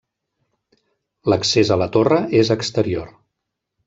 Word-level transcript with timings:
L'accés 1.33 1.71
a 1.75 1.79
la 1.83 1.87
torre 1.97 2.21
és 2.43 2.51
exterior. 2.59 3.13